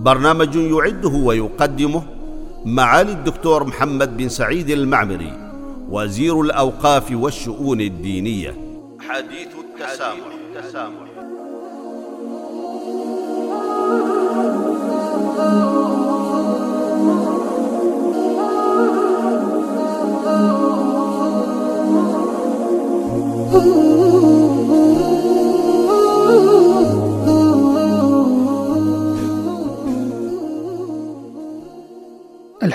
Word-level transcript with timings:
برنامج 0.00 0.56
يعده 0.56 1.08
ويقدمه 1.08 2.02
معالي 2.64 3.12
الدكتور 3.12 3.64
محمد 3.64 4.16
بن 4.16 4.28
سعيد 4.28 4.70
المعمري 4.70 5.32
وزير 5.88 6.40
الأوقاف 6.40 7.12
والشؤون 7.12 7.80
الدينية 7.80 8.54
حديث 9.08 9.48
التسامح, 9.64 10.26
التسامح. 10.56 11.09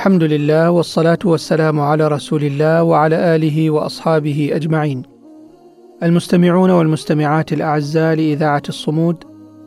الحمد 0.05 0.23
لله 0.23 0.71
والصلاة 0.71 1.19
والسلام 1.25 1.79
على 1.79 2.07
رسول 2.07 2.43
الله 2.43 2.83
وعلى 2.83 3.35
آله 3.35 3.69
وأصحابه 3.69 4.49
أجمعين. 4.53 5.03
المستمعون 6.03 6.69
والمستمعات 6.69 7.53
الأعزاء 7.53 8.15
لإذاعة 8.15 8.61
الصمود، 8.69 9.23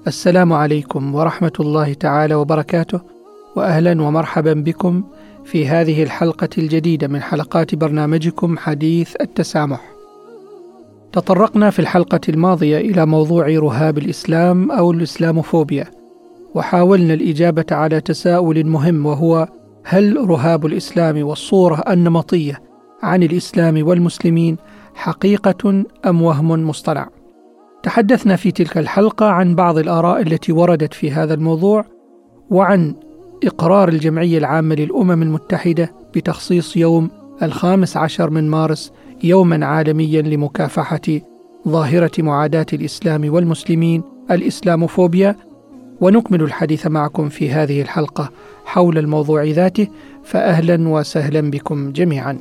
السلام 0.07 0.53
عليكم 0.53 1.15
ورحمة 1.15 1.53
الله 1.61 1.93
تعالى 1.93 2.35
وبركاته، 2.35 3.01
وأهلا 3.57 4.03
ومرحبا 4.03 4.53
بكم 4.53 5.05
في 5.45 5.69
هذه 5.69 6.03
الحلقة 6.03 6.49
الجديدة 6.59 7.09
من 7.09 7.23
حلقات 7.23 7.75
برنامجكم 7.75 8.59
حديث 8.59 9.15
التسامح. 9.21 9.81
تطرقنا 11.13 11.71
في 11.71 11.79
الحلقة 11.79 12.21
الماضية 12.29 12.79
إلى 12.79 13.07
موضوع 13.07 13.47
رهاب 13.47 13.99
الإسلام 13.99 14.71
أو 14.71 14.91
الإسلاموفوبيا، 14.91 15.87
وحاولنا 16.55 17.15
الإجابة 17.15 17.67
على 17.71 18.01
تساؤل 18.01 18.67
مهم 18.67 19.07
وهو 19.07 19.49
هل 19.85 20.31
رهاب 20.31 20.67
الإسلام 20.67 21.23
والصورة 21.27 21.85
النمطية 21.89 22.63
عن 23.03 23.23
الإسلام 23.23 23.87
والمسلمين 23.87 24.57
حقيقة 24.95 25.85
أم 26.07 26.23
وهم 26.23 26.69
مصطنع؟ 26.69 27.09
تحدثنا 27.83 28.37
في 28.37 28.51
تلك 28.51 28.79
الحلقة 28.79 29.27
عن 29.27 29.55
بعض 29.55 29.79
الآراء 29.79 30.23
التي 30.23 30.53
وردت 30.53 30.95
في 30.95 31.11
هذا 31.11 31.35
الموضوع 31.35 31.85
وعن 32.51 32.95
إقرار 33.45 33.89
الجمعية 33.89 34.39
العامة 34.39 34.75
للأمم 34.75 35.23
المتحدة 35.23 35.93
بتخصيص 36.15 36.77
يوم 36.77 37.11
الخامس 37.43 37.97
عشر 37.97 38.31
من 38.31 38.51
مارس 38.51 38.93
يوما 39.25 39.67
عالميا 39.67 40.23
لمكافحة 40.23 41.01
ظاهرة 41.69 42.11
معاداة 42.19 42.67
الإسلام 42.73 43.35
والمسلمين 43.35 44.03
الإسلاموفوبيا 44.31 45.37
ونكمل 46.01 46.43
الحديث 46.43 46.87
معكم 46.87 47.29
في 47.29 47.51
هذه 47.51 47.83
الحلقة 47.83 48.31
حول 48.65 48.99
الموضوع 48.99 49.45
ذاته 49.45 49.89
فاهلا 50.25 50.89
وسهلا 50.89 51.51
بكم 51.51 51.93
جميعا. 51.93 52.39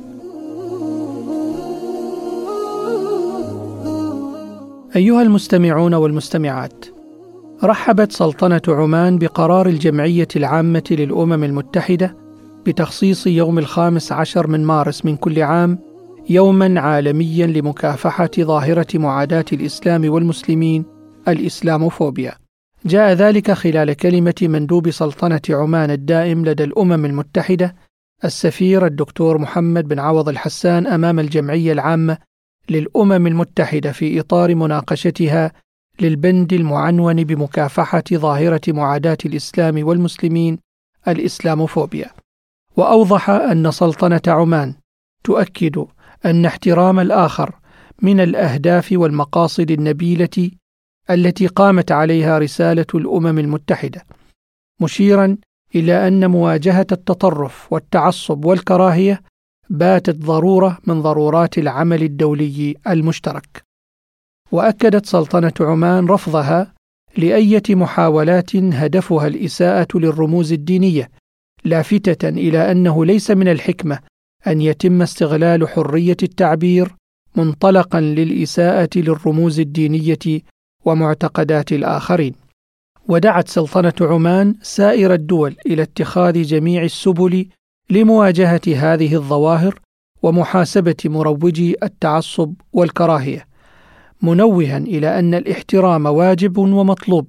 أيها 4.96 5.22
المستمعون 5.22 5.94
والمستمعات 5.94 6.84
رحبت 7.64 8.12
سلطنة 8.12 8.60
عمان 8.68 9.18
بقرار 9.18 9.66
الجمعية 9.66 10.28
العامة 10.36 10.82
للأمم 10.90 11.44
المتحدة 11.44 12.16
بتخصيص 12.66 13.26
يوم 13.26 13.58
الخامس 13.58 14.12
عشر 14.12 14.46
من 14.46 14.64
مارس 14.64 15.04
من 15.04 15.16
كل 15.16 15.42
عام 15.42 15.78
يوما 16.30 16.80
عالميا 16.80 17.46
لمكافحة 17.46 18.30
ظاهرة 18.40 18.86
معاداة 18.94 19.44
الإسلام 19.52 20.10
والمسلمين 20.10 20.84
الإسلاموفوبيا 21.28 22.34
جاء 22.84 23.12
ذلك 23.12 23.52
خلال 23.52 23.92
كلمة 23.92 24.34
مندوب 24.42 24.90
سلطنة 24.90 25.40
عمان 25.50 25.90
الدائم 25.90 26.44
لدى 26.44 26.64
الأمم 26.64 27.04
المتحدة 27.04 27.74
السفير 28.24 28.86
الدكتور 28.86 29.38
محمد 29.38 29.88
بن 29.88 29.98
عوض 29.98 30.28
الحسان 30.28 30.86
أمام 30.86 31.18
الجمعية 31.18 31.72
العامة 31.72 32.18
للأمم 32.70 33.26
المتحدة 33.26 33.92
في 33.92 34.20
إطار 34.20 34.54
مناقشتها 34.54 35.52
للبند 36.00 36.52
المعنون 36.52 37.24
بمكافحة 37.24 38.04
ظاهرة 38.14 38.60
معاداة 38.68 39.18
الإسلام 39.26 39.86
والمسلمين 39.86 40.58
الإسلاموفوبيا. 41.08 42.10
وأوضح 42.76 43.30
أن 43.30 43.70
سلطنة 43.70 44.20
عمان 44.26 44.74
تؤكد 45.24 45.84
أن 46.24 46.46
احترام 46.46 47.00
الآخر 47.00 47.54
من 48.02 48.20
الأهداف 48.20 48.88
والمقاصد 48.92 49.70
النبيلة 49.70 50.50
التي 51.10 51.46
قامت 51.46 51.92
عليها 51.92 52.38
رسالة 52.38 52.86
الأمم 52.94 53.38
المتحدة 53.38 54.04
مشيرا 54.80 55.36
إلى 55.74 56.08
أن 56.08 56.30
مواجهة 56.30 56.86
التطرف 56.92 57.72
والتعصب 57.72 58.44
والكراهية 58.44 59.22
باتت 59.70 60.16
ضرورة 60.16 60.78
من 60.86 61.02
ضرورات 61.02 61.58
العمل 61.58 62.02
الدولي 62.02 62.74
المشترك. 62.86 63.62
وأكدت 64.52 65.06
سلطنة 65.06 65.52
عمان 65.60 66.06
رفضها 66.06 66.74
لأية 67.16 67.62
محاولات 67.70 68.56
هدفها 68.56 69.26
الإساءة 69.26 69.88
للرموز 69.94 70.52
الدينية 70.52 71.10
لافتة 71.64 72.28
إلى 72.28 72.70
أنه 72.70 73.04
ليس 73.04 73.30
من 73.30 73.48
الحكمة 73.48 73.98
أن 74.46 74.60
يتم 74.60 75.02
استغلال 75.02 75.68
حرية 75.68 76.16
التعبير 76.22 76.94
منطلقا 77.36 78.00
للإساءة 78.00 78.90
للرموز 78.96 79.60
الدينية 79.60 80.42
ومعتقدات 80.88 81.72
الآخرين. 81.72 82.34
ودعت 83.08 83.48
سلطنة 83.48 83.92
عمان 84.00 84.54
سائر 84.62 85.14
الدول 85.14 85.56
إلى 85.66 85.82
اتخاذ 85.82 86.42
جميع 86.42 86.82
السبل 86.82 87.46
لمواجهة 87.90 88.60
هذه 88.66 89.14
الظواهر 89.14 89.80
ومحاسبة 90.22 90.96
مروجي 91.04 91.76
التعصب 91.82 92.54
والكراهية 92.72 93.46
منوها 94.22 94.78
إلى 94.78 95.18
أن 95.18 95.34
الاحترام 95.34 96.06
واجب 96.06 96.58
ومطلوب 96.58 97.26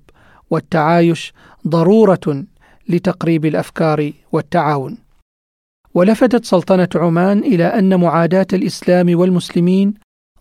والتعايش 0.50 1.34
ضرورة 1.68 2.46
لتقريب 2.90 3.46
الأفكار 3.46 4.12
والتعاون. 4.32 4.98
ولفتت 5.94 6.46
سلطنة 6.46 6.90
عمان 6.96 7.40
إلى 7.40 7.64
أن 7.64 8.00
معاداة 8.00 8.48
الإسلام 8.54 9.20
والمسلمين 9.20 9.94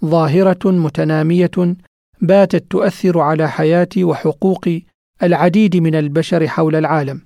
ظاهرة 0.05 0.71
متنامية 0.71 1.77
باتت 2.21 2.65
تؤثر 2.71 3.21
على 3.21 3.49
حياه 3.51 3.89
وحقوق 3.99 4.69
العديد 5.23 5.77
من 5.77 5.95
البشر 5.95 6.49
حول 6.49 6.77
العالم 6.77 7.21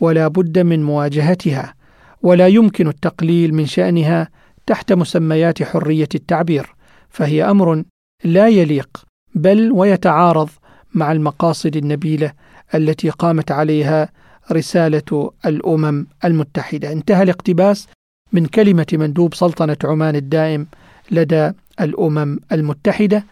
ولا 0.00 0.28
بد 0.28 0.58
من 0.58 0.82
مواجهتها 0.82 1.74
ولا 2.22 2.48
يمكن 2.48 2.88
التقليل 2.88 3.54
من 3.54 3.66
شأنها 3.66 4.28
تحت 4.66 4.92
مسميات 4.92 5.62
حرية 5.62 6.08
التعبير 6.14 6.74
فهي 7.08 7.44
أمر 7.44 7.84
لا 8.24 8.48
يليق 8.48 9.04
بل 9.34 9.72
ويتعارض 9.72 10.48
مع 10.94 11.12
المقاصد 11.12 11.76
النبيلة 11.76 12.32
التي 12.74 13.10
قامت 13.10 13.50
عليها 13.50 14.08
رسالة 14.52 15.30
الأمم 15.46 16.06
المتحدة. 16.24 16.92
انتهى 16.92 17.22
الاقتباس 17.22 17.88
من 18.32 18.46
كلمة 18.46 18.86
مندوب 18.92 19.34
سلطنة 19.34 19.76
عمان 19.84 20.16
الدائم 20.16 20.66
لدى 21.10 21.52
الأمم 21.80 22.38
المتحدة. 22.52 23.24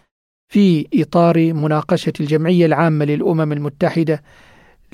في 0.53 0.87
إطار 0.93 1.53
مناقشة 1.53 2.13
الجمعية 2.19 2.65
العامة 2.65 3.05
للأمم 3.05 3.51
المتحدة 3.51 4.23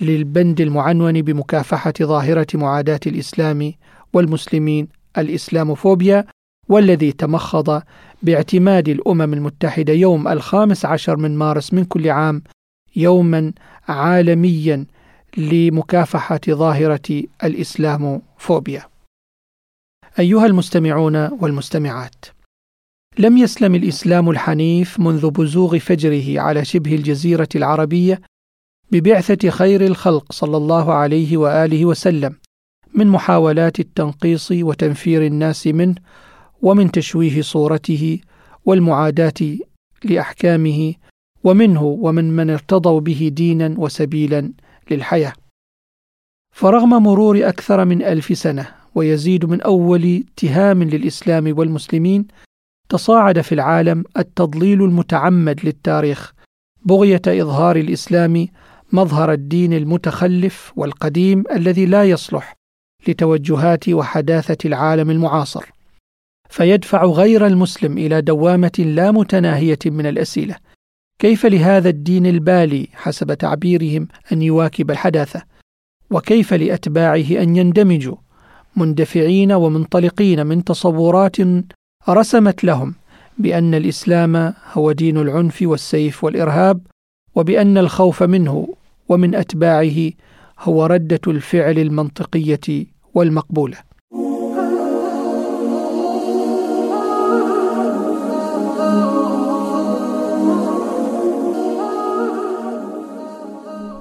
للبند 0.01 0.61
المعنون 0.61 1.21
بمكافحة 1.21 1.93
ظاهرة 2.01 2.47
معاداة 2.53 2.99
الإسلام 3.07 3.73
والمسلمين 4.13 4.87
الإسلاموفوبيا 5.17 6.25
والذي 6.69 7.11
تمخض 7.11 7.81
باعتماد 8.23 8.89
الأمم 8.89 9.33
المتحدة 9.33 9.93
يوم 9.93 10.27
الخامس 10.27 10.85
عشر 10.85 11.17
من 11.17 11.37
مارس 11.37 11.73
من 11.73 11.85
كل 11.85 12.09
عام 12.09 12.43
يوما 12.95 13.53
عالميا 13.87 14.85
لمكافحة 15.37 16.41
ظاهرة 16.49 17.23
الإسلاموفوبيا. 17.43 18.83
أيها 20.19 20.45
المستمعون 20.45 21.15
والمستمعات 21.15 22.25
لم 23.19 23.37
يسلم 23.37 23.75
الإسلام 23.75 24.29
الحنيف 24.29 24.99
منذ 24.99 25.29
بزوغ 25.29 25.79
فجره 25.79 26.41
على 26.41 26.65
شبه 26.65 26.95
الجزيرة 26.95 27.47
العربية 27.55 28.21
ببعثة 28.91 29.49
خير 29.49 29.85
الخلق 29.85 30.31
صلى 30.31 30.57
الله 30.57 30.93
عليه 30.93 31.37
وآله 31.37 31.85
وسلم 31.85 32.35
من 32.93 33.07
محاولات 33.07 33.79
التنقيص 33.79 34.51
وتنفير 34.51 35.25
الناس 35.25 35.67
منه 35.67 35.95
ومن 36.61 36.91
تشويه 36.91 37.41
صورته 37.41 38.19
والمعاداة 38.65 39.57
لأحكامه 40.03 40.93
ومنه 41.43 41.83
ومن 41.83 42.35
من 42.35 42.49
ارتضوا 42.49 42.99
به 42.99 43.31
دينا 43.33 43.75
وسبيلا 43.77 44.53
للحياة. 44.91 45.33
فرغم 46.55 46.89
مرور 46.89 47.49
أكثر 47.49 47.85
من 47.85 48.01
ألف 48.01 48.37
سنة 48.37 48.67
ويزيد 48.95 49.45
من 49.45 49.61
أول 49.61 50.23
اتهام 50.33 50.83
للإسلام 50.83 51.57
والمسلمين 51.57 52.27
تصاعد 52.89 53.41
في 53.41 53.55
العالم 53.55 54.03
التضليل 54.17 54.83
المتعمد 54.83 55.65
للتاريخ 55.65 56.33
بغية 56.85 57.21
إظهار 57.27 57.75
الإسلام 57.75 58.47
مظهر 58.93 59.31
الدين 59.31 59.73
المتخلف 59.73 60.73
والقديم 60.75 61.43
الذي 61.51 61.85
لا 61.85 62.03
يصلح 62.03 62.55
لتوجهات 63.07 63.89
وحداثة 63.89 64.57
العالم 64.65 65.09
المعاصر. 65.09 65.65
فيدفع 66.49 67.05
غير 67.05 67.47
المسلم 67.47 67.97
إلى 67.97 68.21
دوامة 68.21 68.71
لا 68.79 69.11
متناهية 69.11 69.79
من 69.85 70.05
الأسئلة. 70.05 70.55
كيف 71.19 71.45
لهذا 71.45 71.89
الدين 71.89 72.25
البالي 72.25 72.87
حسب 72.93 73.33
تعبيرهم 73.33 74.07
أن 74.31 74.41
يواكب 74.41 74.91
الحداثة؟ 74.91 75.43
وكيف 76.11 76.53
لأتباعه 76.53 77.41
أن 77.41 77.55
يندمجوا 77.55 78.15
مندفعين 78.75 79.51
ومنطلقين 79.51 80.47
من 80.47 80.63
تصورات 80.63 81.37
رسمت 82.09 82.63
لهم 82.63 82.93
بأن 83.37 83.73
الإسلام 83.73 84.53
هو 84.73 84.91
دين 84.91 85.17
العنف 85.17 85.57
والسيف 85.61 86.23
والإرهاب 86.23 86.81
وبأن 87.35 87.77
الخوف 87.77 88.23
منه 88.23 88.67
ومن 89.09 89.35
أتباعه 89.35 90.11
هو 90.59 90.85
ردة 90.85 91.19
الفعل 91.27 91.79
المنطقية 91.79 92.85
والمقبولة. 93.13 93.77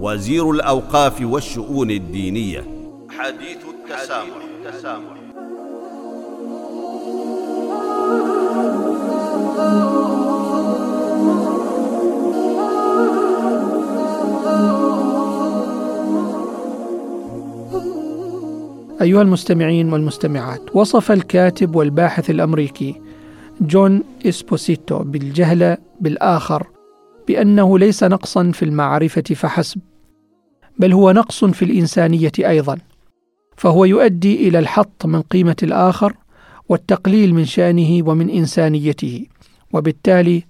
وزير 0.00 0.50
الأوقاف 0.50 1.22
والشؤون 1.22 1.90
الدينية 1.90 2.64
حديث 3.10 3.58
التسامح, 3.68 4.36
التسامح. 4.66 5.20
أيها 19.02 19.22
المستمعين 19.22 19.92
والمستمعات 19.92 20.76
وصف 20.76 21.12
الكاتب 21.12 21.76
والباحث 21.76 22.30
الأمريكي 22.30 22.94
جون 23.60 24.02
إسبوسيتو 24.26 24.98
بالجهل 24.98 25.76
بالآخر 26.00 26.66
بأنه 27.28 27.78
ليس 27.78 28.04
نقصا 28.04 28.50
في 28.54 28.64
المعرفة 28.64 29.22
فحسب 29.22 29.80
بل 30.80 30.92
هو 30.92 31.12
نقص 31.12 31.44
في 31.44 31.64
الإنسانية 31.64 32.32
أيضا. 32.38 32.78
فهو 33.56 33.84
يؤدي 33.84 34.48
إلى 34.48 34.58
الحط 34.58 35.06
من 35.06 35.22
قيمة 35.22 35.56
الآخر 35.62 36.14
والتقليل 36.68 37.34
من 37.34 37.44
شأنه 37.44 38.08
ومن 38.08 38.30
إنسانيته 38.30 39.26
وبالتالي 39.72 40.44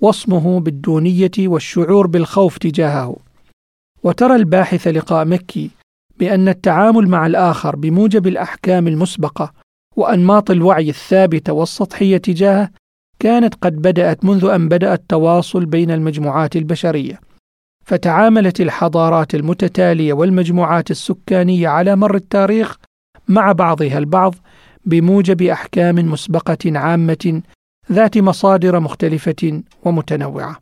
وصمه 0.00 0.60
بالدونية 0.60 1.30
والشعور 1.38 2.06
بالخوف 2.06 2.58
تجاهه. 2.58 3.16
وترى 4.02 4.36
الباحث 4.36 4.88
لقاء 4.88 5.24
مكي 5.24 5.70
بأن 6.18 6.48
التعامل 6.48 7.08
مع 7.08 7.26
الآخر 7.26 7.76
بموجب 7.76 8.26
الأحكام 8.26 8.88
المسبقة 8.88 9.52
وأنماط 9.96 10.50
الوعي 10.50 10.88
الثابتة 10.88 11.52
والسطحية 11.52 12.16
تجاهه 12.16 12.70
كانت 13.18 13.54
قد 13.54 13.82
بدأت 13.82 14.24
منذ 14.24 14.44
أن 14.44 14.68
بدأ 14.68 14.94
التواصل 14.94 15.66
بين 15.66 15.90
المجموعات 15.90 16.56
البشرية. 16.56 17.20
فتعاملت 17.86 18.60
الحضارات 18.60 19.34
المتتالية 19.34 20.12
والمجموعات 20.12 20.90
السكانية 20.90 21.68
على 21.68 21.96
مر 21.96 22.14
التاريخ 22.14 22.76
مع 23.28 23.52
بعضها 23.52 23.98
البعض 23.98 24.34
بموجب 24.86 25.42
أحكام 25.42 25.94
مسبقة 25.94 26.78
عامة 26.78 27.42
ذات 27.92 28.18
مصادر 28.18 28.80
مختلفة 28.80 29.62
ومتنوعة. 29.82 30.56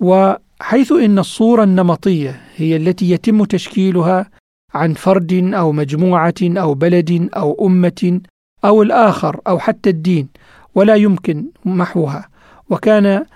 وحيث 0.00 0.92
إن 0.92 1.18
الصورة 1.18 1.64
النمطية 1.64 2.40
هي 2.56 2.76
التي 2.76 3.10
يتم 3.10 3.44
تشكيلها 3.44 4.30
عن 4.74 4.94
فرد 4.94 5.32
أو 5.54 5.72
مجموعة 5.72 6.34
أو 6.42 6.74
بلد 6.74 7.28
أو 7.36 7.66
أمة 7.66 8.20
أو 8.64 8.82
الآخر 8.82 9.40
أو 9.46 9.58
حتى 9.58 9.90
الدين 9.90 10.28
ولا 10.74 10.94
يمكن 10.94 11.44
محوها 11.64 12.28
وكان 12.70 13.26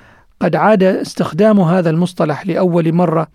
قد 0.41 0.57
عاد 0.57 0.83
استخدام 0.83 1.61
هذا 1.61 1.91
المصطلح 1.91 2.47
لأول 2.47 2.93
مرة 2.93 3.29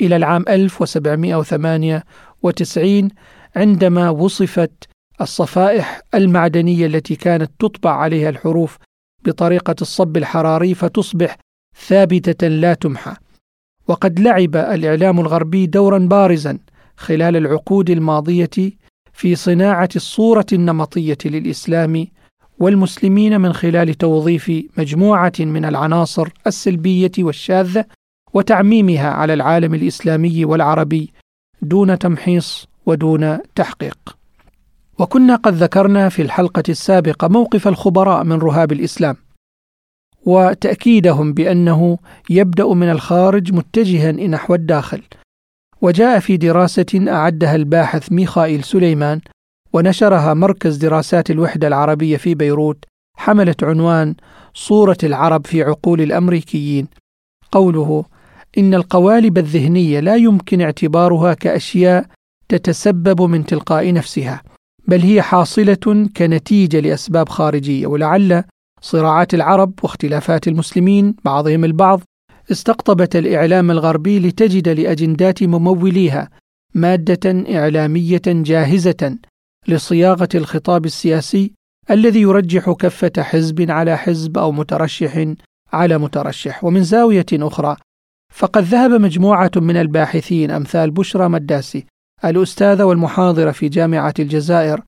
إلى 0.00 0.16
العام 0.16 0.44
1798 0.48 3.08
عندما 3.56 4.10
وصفت 4.10 4.72
الصفائح 5.20 6.00
المعدنية 6.14 6.86
التي 6.86 7.16
كانت 7.16 7.50
تطبع 7.58 7.90
عليها 7.90 8.28
الحروف 8.28 8.78
بطريقة 9.24 9.74
الصب 9.82 10.16
الحراري 10.16 10.74
فتصبح 10.74 11.36
ثابتة 11.86 12.48
لا 12.48 12.74
تمحى. 12.74 13.14
وقد 13.88 14.20
لعب 14.20 14.56
الإعلام 14.56 15.20
الغربي 15.20 15.66
دورا 15.66 15.98
بارزا 15.98 16.58
خلال 16.96 17.36
العقود 17.36 17.90
الماضية 17.90 18.50
في 19.12 19.34
صناعة 19.34 19.88
الصورة 19.96 20.46
النمطية 20.52 21.18
للإسلام 21.24 22.06
والمسلمين 22.58 23.40
من 23.40 23.52
خلال 23.52 23.94
توظيف 23.94 24.52
مجموعة 24.78 25.32
من 25.40 25.64
العناصر 25.64 26.28
السلبية 26.46 27.12
والشاذة 27.18 27.84
وتعميمها 28.34 29.08
على 29.08 29.34
العالم 29.34 29.74
الإسلامي 29.74 30.44
والعربي 30.44 31.12
دون 31.62 31.98
تمحيص 31.98 32.66
ودون 32.86 33.38
تحقيق. 33.54 34.16
وكنا 34.98 35.36
قد 35.36 35.54
ذكرنا 35.54 36.08
في 36.08 36.22
الحلقة 36.22 36.62
السابقة 36.68 37.28
موقف 37.28 37.68
الخبراء 37.68 38.24
من 38.24 38.38
رهاب 38.38 38.72
الإسلام 38.72 39.16
وتأكيدهم 40.26 41.32
بأنه 41.32 41.98
يبدأ 42.30 42.74
من 42.74 42.90
الخارج 42.90 43.52
متجها 43.52 44.12
نحو 44.12 44.54
الداخل 44.54 45.02
وجاء 45.82 46.18
في 46.20 46.36
دراسة 46.36 47.04
أعدها 47.08 47.54
الباحث 47.54 48.12
ميخائيل 48.12 48.64
سليمان 48.64 49.20
ونشرها 49.74 50.34
مركز 50.34 50.76
دراسات 50.76 51.30
الوحدة 51.30 51.68
العربية 51.68 52.16
في 52.16 52.34
بيروت 52.34 52.84
حملت 53.16 53.64
عنوان 53.64 54.14
صورة 54.54 54.96
العرب 55.02 55.46
في 55.46 55.62
عقول 55.62 56.00
الأمريكيين. 56.00 56.88
قوله 57.52 58.04
إن 58.58 58.74
القوالب 58.74 59.38
الذهنية 59.38 60.00
لا 60.00 60.16
يمكن 60.16 60.60
اعتبارها 60.60 61.34
كأشياء 61.34 62.06
تتسبب 62.48 63.22
من 63.22 63.46
تلقاء 63.46 63.92
نفسها 63.92 64.42
بل 64.88 65.00
هي 65.00 65.22
حاصلة 65.22 66.08
كنتيجة 66.16 66.80
لأسباب 66.80 67.28
خارجية 67.28 67.86
ولعل 67.86 68.44
صراعات 68.80 69.34
العرب 69.34 69.72
واختلافات 69.82 70.48
المسلمين 70.48 71.14
بعضهم 71.24 71.64
البعض 71.64 72.00
استقطبت 72.52 73.16
الإعلام 73.16 73.70
الغربي 73.70 74.18
لتجد 74.18 74.68
لأجندات 74.68 75.42
مموليها 75.42 76.28
مادة 76.74 77.44
إعلامية 77.58 78.22
جاهزة 78.26 79.16
لصياغة 79.68 80.28
الخطاب 80.34 80.84
السياسي 80.84 81.52
الذي 81.90 82.20
يرجح 82.20 82.70
كفة 82.70 83.12
حزب 83.18 83.70
على 83.70 83.96
حزب 83.96 84.38
أو 84.38 84.52
مترشح 84.52 85.34
على 85.72 85.98
مترشح. 85.98 86.64
ومن 86.64 86.82
زاوية 86.84 87.26
أخرى 87.32 87.76
فقد 88.32 88.62
ذهب 88.62 88.90
مجموعة 88.90 89.50
من 89.56 89.76
الباحثين 89.76 90.50
أمثال 90.50 90.90
بشرى 90.90 91.28
مداسي 91.28 91.86
الأستاذة 92.24 92.84
والمحاضرة 92.84 93.50
في 93.50 93.68
جامعة 93.68 94.14
الجزائر 94.18 94.82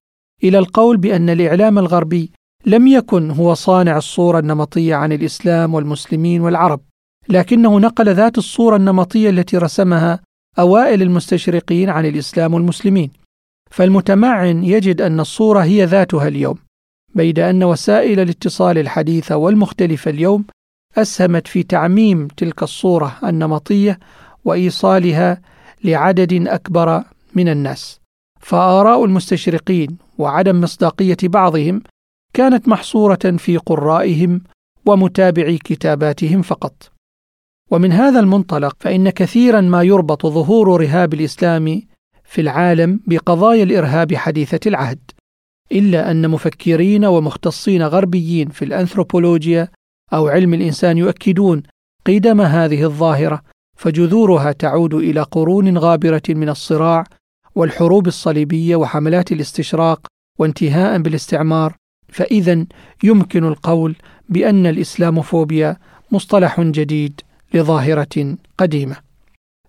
إلى 0.44 0.58
القول 0.58 0.96
بأن 0.96 1.30
الإعلام 1.30 1.78
الغربي 1.78 2.32
لم 2.66 2.86
يكن 2.86 3.30
هو 3.30 3.54
صانع 3.54 3.96
الصورة 3.96 4.38
النمطية 4.38 4.94
عن 4.94 5.12
الإسلام 5.12 5.74
والمسلمين 5.74 6.40
والعرب 6.40 6.80
لكنه 7.28 7.80
نقل 7.80 8.14
ذات 8.14 8.38
الصورة 8.38 8.76
النمطية 8.76 9.30
التي 9.30 9.58
رسمها 9.58 10.20
أوائل 10.58 11.02
المستشرقين 11.02 11.90
عن 11.90 12.06
الإسلام 12.06 12.54
والمسلمين. 12.54 13.10
فالمتمعن 13.76 14.64
يجد 14.64 15.00
أن 15.00 15.20
الصورة 15.20 15.60
هي 15.60 15.84
ذاتها 15.84 16.28
اليوم 16.28 16.58
بيد 17.14 17.38
أن 17.38 17.64
وسائل 17.64 18.20
الاتصال 18.20 18.78
الحديثة 18.78 19.36
والمختلفة 19.36 20.10
اليوم 20.10 20.44
أسهمت 20.96 21.48
في 21.48 21.62
تعميم 21.62 22.28
تلك 22.28 22.62
الصورة 22.62 23.18
النمطية 23.24 23.98
وإيصالها 24.44 25.40
لعدد 25.84 26.48
أكبر 26.48 27.02
من 27.34 27.48
الناس. 27.48 28.00
فآراء 28.40 29.04
المستشرقين 29.04 29.98
وعدم 30.18 30.60
مصداقية 30.60 31.16
بعضهم 31.22 31.82
كانت 32.34 32.68
محصورة 32.68 33.36
في 33.38 33.56
قرائهم 33.56 34.40
ومتابعي 34.86 35.58
كتاباتهم 35.58 36.42
فقط. 36.42 36.92
ومن 37.70 37.92
هذا 37.92 38.20
المنطلق 38.20 38.76
فإن 38.80 39.10
كثيرا 39.10 39.60
ما 39.60 39.82
يربط 39.82 40.26
ظهور 40.26 40.80
رهاب 40.80 41.14
الإسلام 41.14 41.82
في 42.26 42.40
العالم 42.40 43.00
بقضايا 43.06 43.62
الإرهاب 43.62 44.14
حديثة 44.14 44.60
العهد 44.66 44.98
إلا 45.72 46.10
أن 46.10 46.30
مفكرين 46.30 47.04
ومختصين 47.04 47.82
غربيين 47.82 48.48
في 48.48 48.64
الأنثروبولوجيا 48.64 49.68
أو 50.12 50.28
علم 50.28 50.54
الإنسان 50.54 50.98
يؤكدون 50.98 51.62
قدم 52.06 52.40
هذه 52.40 52.84
الظاهرة 52.84 53.42
فجذورها 53.76 54.52
تعود 54.52 54.94
إلى 54.94 55.22
قرون 55.22 55.78
غابرة 55.78 56.22
من 56.28 56.48
الصراع 56.48 57.04
والحروب 57.54 58.06
الصليبية 58.06 58.76
وحملات 58.76 59.32
الاستشراق 59.32 60.06
وانتهاء 60.38 60.98
بالاستعمار 60.98 61.76
فإذا 62.08 62.66
يمكن 63.02 63.44
القول 63.44 63.96
بأن 64.28 64.66
الإسلاموفوبيا 64.66 65.76
مصطلح 66.10 66.60
جديد 66.60 67.20
لظاهرة 67.54 68.36
قديمة. 68.58 69.05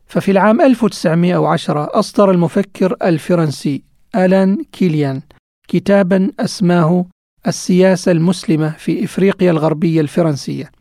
ففي 0.08 0.32
العام 0.32 0.62
1910 0.62 2.00
أصدر 2.00 2.32
المفكر 2.32 2.96
الفرنسي 3.04 3.84
ألان 4.16 4.64
كيليان 4.72 5.22
كتابا 5.68 6.32
أسماه 6.40 7.06
السياسة 7.48 8.12
المسلمة 8.12 8.70
في 8.70 9.04
إفريقيا 9.04 9.52
الغربية 9.52 10.02
الفرنسية. 10.02 10.72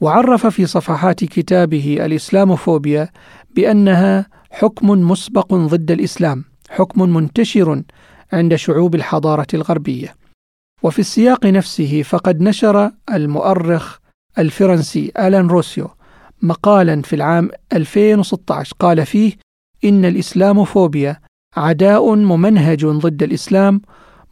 وعرف 0.00 0.46
في 0.46 0.66
صفحات 0.66 1.24
كتابه 1.24 1.98
الإسلاموفوبيا 2.00 3.08
بأنها 3.56 4.26
حكم 4.50 4.90
مسبق 4.90 5.54
ضد 5.54 5.90
الإسلام، 5.90 6.44
حكم 6.70 7.14
منتشر 7.14 7.82
عند 8.32 8.54
شعوب 8.54 8.94
الحضارة 8.94 9.46
الغربية. 9.54 10.14
وفي 10.82 10.98
السياق 10.98 11.46
نفسه 11.46 12.02
فقد 12.02 12.40
نشر 12.40 12.90
المؤرخ 13.12 13.98
الفرنسي 14.38 15.12
آلان 15.18 15.46
روسيو 15.46 15.90
مقالا 16.42 17.02
في 17.02 17.16
العام 17.16 17.50
2016 17.72 18.74
قال 18.78 19.06
فيه 19.06 19.32
إن 19.84 20.04
الإسلاموفوبيا 20.04 21.20
عداء 21.56 22.14
ممنهج 22.14 22.86
ضد 22.86 23.22
الإسلام 23.22 23.80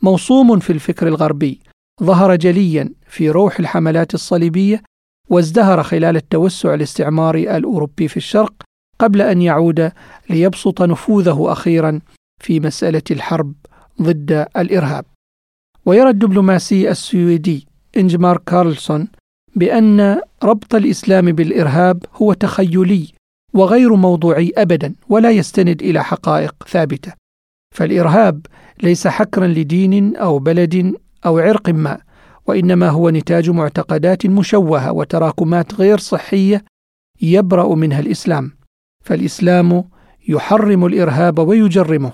موصوم 0.03 0.59
في 0.59 0.71
الفكر 0.71 1.07
الغربي 1.09 1.61
ظهر 2.03 2.37
جليا 2.37 2.91
في 3.07 3.31
روح 3.31 3.59
الحملات 3.59 4.15
الصليبية 4.15 4.83
وازدهر 5.31 5.83
خلال 5.83 6.17
التوسع 6.17 6.75
الاستعماري 6.75 7.57
الأوروبي 7.57 8.09
في 8.09 8.17
الشرق 8.17 8.55
قبل 8.99 9.23
أن 9.23 9.43
يعود 9.43 9.93
ليبسط 10.31 10.83
نفوذه 10.83 11.53
أخيرا 11.53 12.01
في 12.41 12.61
مسألة 12.61 13.03
الحرب 13.11 13.55
ضد 14.03 14.47
الإرهاب. 14.57 15.05
ويرى 15.87 16.11
الدبلوماسي 16.11 16.91
السويدي 16.91 17.67
إنجمار 17.97 18.39
كارلسون 18.39 19.09
بأن 19.57 20.21
ربط 20.43 20.75
الإسلام 20.75 21.33
بالإرهاب 21.33 22.05
هو 22.15 22.33
تخيلي 22.33 23.09
وغير 23.55 23.95
موضوعي 23.95 24.53
أبدا 24.57 24.95
ولا 25.09 25.31
يستند 25.31 25.83
إلى 25.83 26.05
حقائق 26.05 26.55
ثابتة. 26.69 27.13
فالإرهاب 27.75 28.47
ليس 28.83 29.07
حكرا 29.07 29.47
لدين 29.47 30.17
أو 30.17 30.39
بلد 30.39 30.95
أو 31.27 31.39
عرق 31.39 31.69
ما 31.69 31.99
وإنما 32.47 32.89
هو 32.89 33.11
نتاج 33.11 33.51
معتقدات 33.51 34.27
مشوهة 34.27 34.93
وتراكمات 34.93 35.75
غير 35.75 35.99
صحية 35.99 36.65
يبرأ 37.23 37.75
منها 37.75 38.01
الإسلام. 38.01 38.53
فالإسلام 39.05 39.85
يحرم 40.29 40.87
الإرهاب 40.87 41.39
ويجرمه 41.39 42.13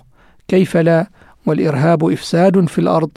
كيف 0.48 0.76
لا؟ 0.76 1.10
والإرهاب 1.46 2.04
إفساد 2.04 2.64
في 2.64 2.78
الأرض 2.78 3.10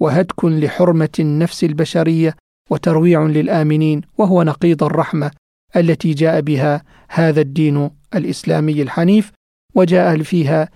وهتك 0.00 0.44
لحرمة 0.44 1.08
النفس 1.18 1.64
البشرية 1.64 2.36
وترويع 2.70 3.22
للآمنين 3.22 4.00
وهو 4.18 4.42
نقيض 4.42 4.82
الرحمة 4.82 5.30
التي 5.76 6.14
جاء 6.14 6.40
بها 6.40 6.82
هذا 7.08 7.40
الدين 7.40 7.90
الإسلامي 8.14 8.82
الحنيف 8.82 9.32
وجاء 9.74 10.22
فيها 10.22 10.68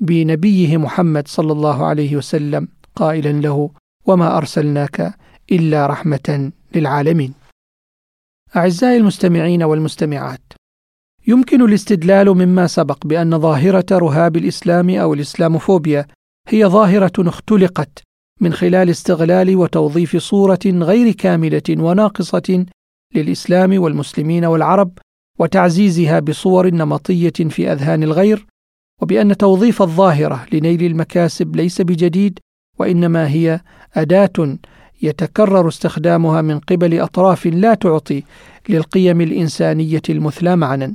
بنبيه 0.00 0.76
محمد 0.76 1.28
صلى 1.28 1.52
الله 1.52 1.86
عليه 1.86 2.16
وسلم 2.16 2.68
قائلا 2.96 3.32
له 3.32 3.70
وما 4.06 4.36
أرسلناك 4.36 5.14
إلا 5.52 5.86
رحمة 5.86 6.52
للعالمين. 6.74 7.34
أعزائي 8.56 8.96
المستمعين 8.96 9.62
والمستمعات 9.62 10.52
يمكن 11.26 11.62
الاستدلال 11.62 12.28
مما 12.28 12.66
سبق 12.66 13.06
بأن 13.06 13.38
ظاهرة 13.38 13.86
رهاب 13.92 14.36
الإسلام 14.36 14.90
أو 14.90 15.14
الإسلاموفوبيا 15.14 16.06
هي 16.48 16.66
ظاهرة 16.66 17.28
اختلقت 17.28 18.02
من 18.40 18.52
خلال 18.52 18.90
استغلال 18.90 19.56
وتوظيف 19.56 20.16
صورة 20.16 20.58
غير 20.66 21.12
كاملة 21.12 21.62
وناقصة 21.70 22.66
للإسلام 23.14 23.82
والمسلمين 23.82 24.44
والعرب 24.44 24.98
وتعزيزها 25.38 26.20
بصور 26.20 26.70
نمطية 26.70 27.30
في 27.30 27.72
أذهان 27.72 28.02
الغير 28.02 28.46
وبأن 29.02 29.36
توظيف 29.36 29.82
الظاهرة 29.82 30.46
لنيل 30.52 30.82
المكاسب 30.82 31.56
ليس 31.56 31.80
بجديد 31.80 32.38
وإنما 32.78 33.28
هي 33.28 33.60
أداة 33.94 34.58
يتكرر 35.02 35.68
استخدامها 35.68 36.42
من 36.42 36.58
قبل 36.58 37.00
أطراف 37.00 37.46
لا 37.46 37.74
تعطي 37.74 38.22
للقيم 38.68 39.20
الإنسانية 39.20 40.02
المثلى 40.08 40.56
معنا. 40.56 40.92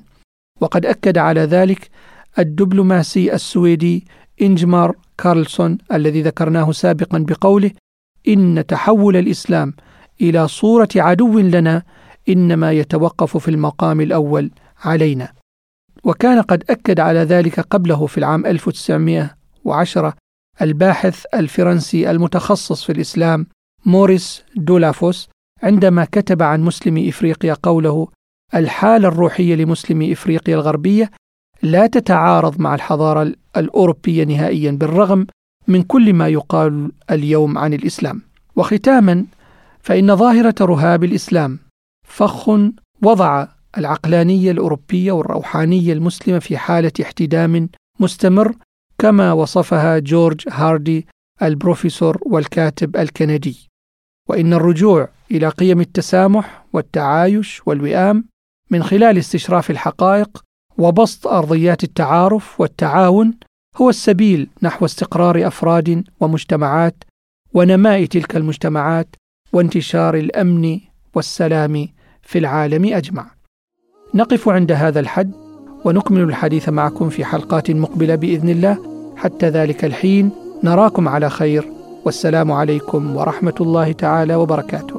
وقد 0.61 0.85
أكد 0.85 1.17
على 1.17 1.41
ذلك 1.41 1.89
الدبلوماسي 2.39 3.33
السويدي 3.33 4.05
إنجمار 4.41 4.95
كارلسون 5.19 5.77
الذي 5.93 6.21
ذكرناه 6.21 6.71
سابقا 6.71 7.19
بقوله 7.19 7.71
إن 8.27 8.63
تحول 8.67 9.15
الإسلام 9.17 9.73
إلى 10.21 10.47
صورة 10.47 10.89
عدو 10.95 11.39
لنا 11.39 11.83
إنما 12.29 12.71
يتوقف 12.71 13.37
في 13.37 13.47
المقام 13.47 14.01
الأول 14.01 14.51
علينا. 14.83 15.33
وكان 16.03 16.41
قد 16.41 16.63
أكد 16.69 16.99
على 16.99 17.19
ذلك 17.19 17.59
قبله 17.59 18.05
في 18.05 18.17
العام 18.17 18.45
1910 18.45 20.13
الباحث 20.61 21.25
الفرنسي 21.33 22.11
المتخصص 22.11 22.83
في 22.83 22.91
الإسلام 22.91 23.47
موريس 23.85 24.43
دولافوس 24.55 25.29
عندما 25.63 26.05
كتب 26.05 26.43
عن 26.43 26.61
مسلم 26.61 27.07
إفريقيا 27.07 27.55
قوله 27.63 28.07
الحالة 28.55 29.07
الروحية 29.07 29.55
لمسلم 29.55 30.11
إفريقيا 30.11 30.55
الغربية 30.55 31.11
لا 31.61 31.87
تتعارض 31.87 32.59
مع 32.59 32.75
الحضارة 32.75 33.33
الأوروبية 33.57 34.23
نهائيا 34.23 34.71
بالرغم 34.71 35.27
من 35.67 35.83
كل 35.83 36.13
ما 36.13 36.27
يقال 36.27 36.91
اليوم 37.11 37.57
عن 37.57 37.73
الإسلام. 37.73 38.21
وختاما 38.55 39.25
فإن 39.79 40.15
ظاهرة 40.15 40.55
رهاب 40.61 41.03
الإسلام 41.03 41.59
فخ 42.07 42.49
وضع 43.03 43.47
العقلانية 43.77 44.51
الأوروبية 44.51 45.11
والروحانية 45.11 45.93
المسلمة 45.93 46.39
في 46.39 46.57
حالة 46.57 46.91
احتدام 47.01 47.69
مستمر 47.99 48.55
كما 48.97 49.31
وصفها 49.33 49.99
جورج 49.99 50.41
هاردي 50.49 51.07
البروفيسور 51.41 52.17
والكاتب 52.21 52.97
الكندي. 52.97 53.69
وإن 54.29 54.53
الرجوع 54.53 55.09
إلى 55.31 55.49
قيم 55.49 55.81
التسامح 55.81 56.65
والتعايش 56.73 57.61
والوئام 57.65 58.25
من 58.71 58.83
خلال 58.83 59.17
استشراف 59.17 59.71
الحقائق 59.71 60.43
وبسط 60.79 61.27
أرضيات 61.27 61.83
التعارف 61.83 62.61
والتعاون 62.61 63.33
هو 63.77 63.89
السبيل 63.89 64.49
نحو 64.61 64.85
استقرار 64.85 65.47
أفراد 65.47 66.03
ومجتمعات 66.19 67.03
ونماء 67.53 68.05
تلك 68.05 68.35
المجتمعات 68.35 69.15
وانتشار 69.53 70.15
الأمن 70.15 70.79
والسلام 71.15 71.87
في 72.21 72.39
العالم 72.39 72.93
أجمع. 72.93 73.31
نقف 74.13 74.49
عند 74.49 74.71
هذا 74.71 74.99
الحد 74.99 75.31
ونكمل 75.85 76.21
الحديث 76.21 76.69
معكم 76.69 77.09
في 77.09 77.25
حلقات 77.25 77.71
مقبلة 77.71 78.15
بإذن 78.15 78.49
الله 78.49 78.77
حتى 79.17 79.49
ذلك 79.49 79.85
الحين 79.85 80.31
نراكم 80.63 81.07
على 81.07 81.29
خير 81.29 81.71
والسلام 82.05 82.51
عليكم 82.51 83.15
ورحمة 83.15 83.55
الله 83.61 83.91
تعالى 83.91 84.35
وبركاته. 84.35 84.98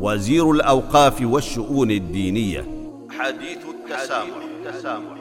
وزير 0.00 0.50
الأوقاف 0.50 1.22
والشؤون 1.22 1.90
الدينية 1.90 2.64
حديث 3.10 3.58
التسامح, 3.68 4.36
التسامح. 4.66 5.15